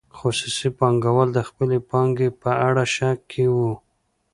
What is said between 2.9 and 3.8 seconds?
شک کې وو.